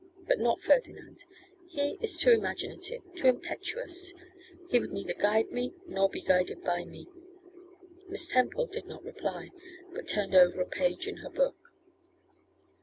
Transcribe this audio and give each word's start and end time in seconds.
But 0.27 0.39
not 0.39 0.59
Ferdinand; 0.61 1.25
he 1.69 1.99
is 2.01 2.17
too 2.17 2.31
imaginative, 2.31 3.03
too 3.13 3.27
impetuous; 3.27 4.15
he 4.67 4.79
would 4.79 4.91
neither 4.91 5.13
guide 5.13 5.51
me, 5.51 5.75
nor 5.85 6.09
be 6.09 6.21
guided 6.21 6.63
by 6.63 6.85
me.' 6.85 7.07
Miss 8.07 8.27
Temple 8.27 8.65
did 8.65 8.87
not 8.87 9.03
reply, 9.03 9.51
but 9.93 10.07
turned 10.07 10.33
over 10.33 10.59
a 10.59 10.65
page 10.65 11.05
of 11.05 11.19
her 11.19 11.29
book. 11.29 11.71